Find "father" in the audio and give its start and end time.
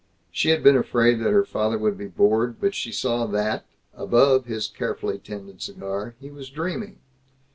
1.45-1.77